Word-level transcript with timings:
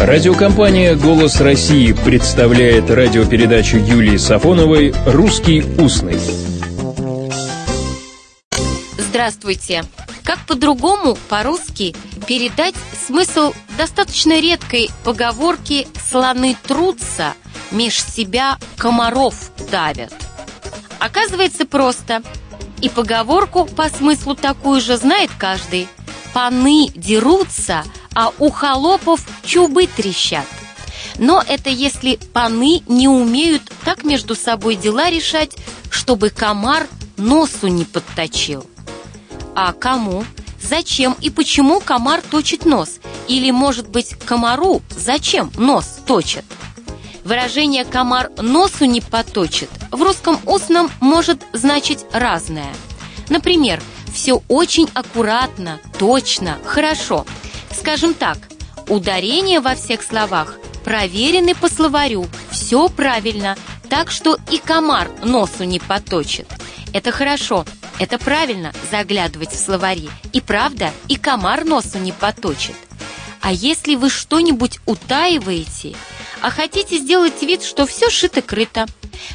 Радиокомпания 0.00 0.94
«Голос 0.96 1.42
России» 1.42 1.92
представляет 1.92 2.90
радиопередачу 2.90 3.76
Юлии 3.76 4.16
Сафоновой 4.16 4.94
«Русский 5.04 5.62
устный». 5.78 6.18
Здравствуйте! 8.96 9.84
Как 10.24 10.38
по-другому, 10.46 11.18
по-русски, 11.28 11.94
передать 12.26 12.74
смысл 13.06 13.52
достаточно 13.76 14.40
редкой 14.40 14.88
поговорки 15.04 15.86
«слоны 16.08 16.56
трутся, 16.66 17.34
меж 17.70 18.02
себя 18.02 18.56
комаров 18.78 19.52
давят»? 19.70 20.14
Оказывается, 20.98 21.66
просто. 21.66 22.22
И 22.80 22.88
поговорку 22.88 23.66
по 23.66 23.90
смыслу 23.90 24.34
такую 24.34 24.80
же 24.80 24.96
знает 24.96 25.30
каждый. 25.36 25.88
Паны 26.32 26.88
дерутся– 26.96 27.84
а 28.14 28.32
у 28.38 28.50
холопов 28.50 29.24
чубы 29.44 29.86
трещат. 29.86 30.46
Но 31.18 31.42
это 31.46 31.70
если 31.70 32.16
паны 32.32 32.82
не 32.88 33.08
умеют 33.08 33.62
так 33.84 34.04
между 34.04 34.34
собой 34.34 34.76
дела 34.76 35.10
решать, 35.10 35.56
чтобы 35.90 36.30
комар 36.30 36.86
носу 37.16 37.68
не 37.68 37.84
подточил. 37.84 38.66
А 39.54 39.72
кому? 39.72 40.24
Зачем 40.62 41.16
и 41.20 41.30
почему 41.30 41.80
комар 41.80 42.22
точит 42.22 42.64
нос? 42.64 43.00
Или, 43.28 43.50
может 43.50 43.88
быть, 43.88 44.14
комару 44.24 44.82
зачем 44.90 45.50
нос 45.56 45.98
точит? 46.06 46.44
Выражение 47.24 47.84
«комар 47.84 48.30
носу 48.38 48.86
не 48.86 49.00
поточит» 49.00 49.68
в 49.90 50.02
русском 50.02 50.40
устном 50.46 50.90
может 51.00 51.44
значить 51.52 52.06
разное. 52.12 52.72
Например, 53.28 53.80
все 54.12 54.42
очень 54.48 54.88
аккуратно, 54.94 55.80
точно, 55.98 56.58
хорошо– 56.64 57.26
Скажем 57.80 58.12
так, 58.12 58.36
ударения 58.88 59.62
во 59.62 59.74
всех 59.74 60.02
словах 60.02 60.58
проверены 60.84 61.54
по 61.54 61.66
словарю, 61.70 62.26
все 62.50 62.90
правильно, 62.90 63.56
так 63.88 64.10
что 64.10 64.36
и 64.50 64.58
комар 64.58 65.10
носу 65.24 65.64
не 65.64 65.80
поточит. 65.80 66.46
Это 66.92 67.10
хорошо, 67.10 67.64
это 67.98 68.18
правильно 68.18 68.74
заглядывать 68.90 69.52
в 69.52 69.58
словари. 69.58 70.10
И 70.34 70.42
правда, 70.42 70.90
и 71.08 71.16
комар 71.16 71.64
носу 71.64 71.98
не 71.98 72.12
поточит. 72.12 72.76
А 73.40 73.50
если 73.50 73.94
вы 73.94 74.10
что-нибудь 74.10 74.78
утаиваете, 74.84 75.96
а 76.42 76.50
хотите 76.50 76.98
сделать 76.98 77.40
вид, 77.40 77.62
что 77.62 77.86
все 77.86 78.10
шито-крыто, 78.10 78.88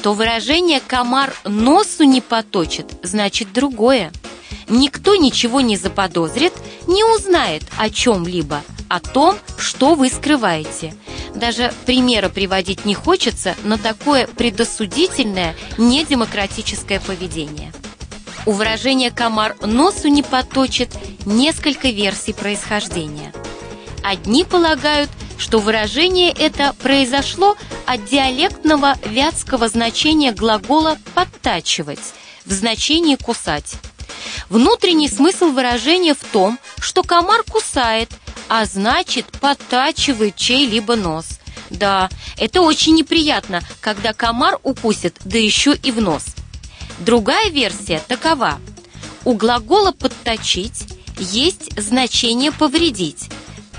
то 0.00 0.12
выражение 0.12 0.80
«комар 0.80 1.34
носу 1.44 2.04
не 2.04 2.20
поточит» 2.20 2.86
значит 3.02 3.52
другое– 3.52 4.12
никто 4.68 5.16
ничего 5.16 5.60
не 5.60 5.76
заподозрит, 5.76 6.52
не 6.86 7.04
узнает 7.04 7.62
о 7.76 7.90
чем-либо, 7.90 8.62
о 8.88 9.00
том, 9.00 9.36
что 9.56 9.94
вы 9.94 10.08
скрываете. 10.08 10.94
Даже 11.34 11.72
примера 11.86 12.28
приводить 12.28 12.84
не 12.84 12.94
хочется, 12.94 13.54
но 13.64 13.76
такое 13.76 14.26
предосудительное, 14.26 15.54
недемократическое 15.76 17.00
поведение. 17.00 17.72
У 18.46 18.52
выражения 18.52 19.10
«комар 19.10 19.56
носу 19.60 20.08
не 20.08 20.22
поточит» 20.22 20.90
несколько 21.26 21.88
версий 21.88 22.32
происхождения. 22.32 23.32
Одни 24.02 24.44
полагают, 24.44 25.10
что 25.36 25.58
выражение 25.58 26.30
это 26.30 26.74
произошло 26.82 27.56
от 27.86 28.04
диалектного 28.06 28.96
вятского 29.04 29.68
значения 29.68 30.32
глагола 30.32 30.96
«подтачивать» 31.14 32.14
в 32.44 32.52
значении 32.52 33.16
«кусать». 33.16 33.76
Внутренний 34.48 35.08
смысл 35.08 35.46
выражения 35.46 36.14
в 36.14 36.24
том, 36.32 36.58
что 36.78 37.02
комар 37.02 37.42
кусает, 37.42 38.10
а 38.48 38.64
значит 38.64 39.26
подтачивает 39.40 40.36
чей-либо 40.36 40.96
нос. 40.96 41.38
Да, 41.70 42.08
это 42.36 42.62
очень 42.62 42.94
неприятно, 42.94 43.62
когда 43.80 44.12
комар 44.12 44.58
укусит, 44.62 45.16
да 45.24 45.38
еще 45.38 45.74
и 45.74 45.92
в 45.92 46.00
нос. 46.00 46.24
Другая 47.00 47.50
версия 47.50 48.02
такова. 48.08 48.58
У 49.24 49.34
глагола 49.34 49.92
«подточить» 49.92 50.86
есть 51.18 51.78
значение 51.78 52.52
«повредить». 52.52 53.28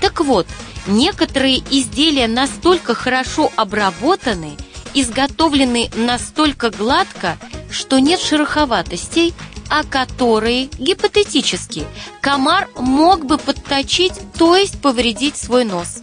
Так 0.00 0.20
вот, 0.20 0.46
некоторые 0.86 1.58
изделия 1.70 2.28
настолько 2.28 2.94
хорошо 2.94 3.52
обработаны, 3.56 4.56
изготовлены 4.94 5.90
настолько 5.94 6.70
гладко, 6.70 7.36
что 7.70 7.98
нет 7.98 8.20
шероховатостей, 8.20 9.34
а 9.70 9.84
которые, 9.84 10.68
гипотетически, 10.78 11.86
комар 12.20 12.68
мог 12.76 13.24
бы 13.24 13.38
подточить, 13.38 14.14
то 14.36 14.56
есть 14.56 14.82
повредить 14.82 15.36
свой 15.36 15.64
нос. 15.64 16.02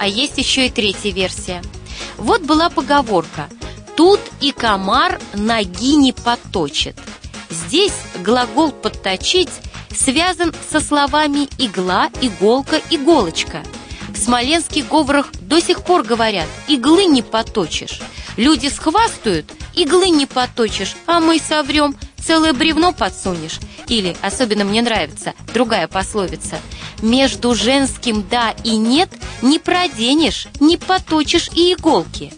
А 0.00 0.06
есть 0.08 0.36
еще 0.36 0.66
и 0.66 0.70
третья 0.70 1.12
версия. 1.12 1.62
Вот 2.16 2.42
была 2.42 2.68
поговорка 2.68 3.48
«Тут 3.96 4.20
и 4.40 4.50
комар 4.50 5.20
ноги 5.32 5.94
не 5.94 6.12
подточит». 6.12 6.96
Здесь 7.50 7.94
глагол 8.24 8.72
«подточить» 8.72 9.50
связан 9.94 10.52
со 10.68 10.80
словами 10.80 11.48
«игла», 11.58 12.10
«иголка», 12.20 12.80
«иголочка». 12.90 13.62
В 14.08 14.16
смоленских 14.16 14.88
говорах 14.88 15.30
до 15.40 15.60
сих 15.60 15.84
пор 15.84 16.02
говорят 16.02 16.46
«иглы 16.66 17.04
не 17.04 17.22
поточишь». 17.22 18.00
Люди 18.36 18.68
схвастают, 18.68 19.46
иглы 19.74 20.10
не 20.10 20.26
поточишь, 20.26 20.96
а 21.06 21.20
мы 21.20 21.38
соврем– 21.38 21.96
целое 22.28 22.52
бревно 22.52 22.92
подсунешь. 22.92 23.58
Или, 23.86 24.14
особенно 24.20 24.62
мне 24.62 24.82
нравится, 24.82 25.32
другая 25.54 25.88
пословица. 25.88 26.60
Между 27.00 27.54
женским 27.54 28.22
«да» 28.28 28.54
и 28.64 28.76
«нет» 28.76 29.08
не 29.40 29.58
проденешь, 29.58 30.46
не 30.60 30.76
поточишь 30.76 31.48
и 31.54 31.72
иголки. 31.72 32.34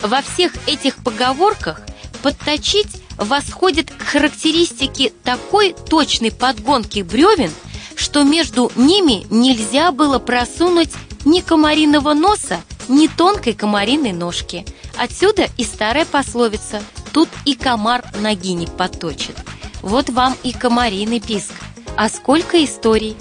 Во 0.00 0.22
всех 0.22 0.52
этих 0.68 1.02
поговорках 1.02 1.80
подточить 2.22 3.02
восходит 3.16 3.90
к 3.90 4.02
характеристике 4.02 5.12
такой 5.24 5.74
точной 5.90 6.30
подгонки 6.30 7.00
бревен, 7.00 7.50
что 7.96 8.22
между 8.22 8.70
ними 8.76 9.26
нельзя 9.30 9.90
было 9.90 10.20
просунуть 10.20 10.92
ни 11.24 11.40
комариного 11.40 12.14
носа, 12.14 12.60
ни 12.86 13.08
тонкой 13.08 13.54
комариной 13.54 14.12
ножки. 14.12 14.64
Отсюда 14.96 15.48
и 15.56 15.64
старая 15.64 16.04
пословица 16.04 16.80
Тут 17.14 17.28
и 17.44 17.54
комар 17.54 18.04
ноги 18.20 18.54
не 18.54 18.66
поточит. 18.66 19.36
Вот 19.82 20.10
вам 20.10 20.36
и 20.42 20.52
комариный 20.52 21.20
писк. 21.20 21.52
А 21.96 22.08
сколько 22.08 22.62
историй! 22.64 23.16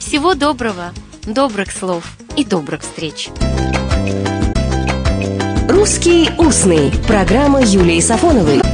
Всего 0.00 0.34
доброго, 0.34 0.92
добрых 1.24 1.70
слов 1.70 2.02
и 2.36 2.44
добрых 2.44 2.82
встреч! 2.82 3.28
«Русский 5.68 6.28
устный»– 6.38 6.90
программа 7.06 7.62
Юлии 7.62 8.00
Сафоновой. 8.00 8.69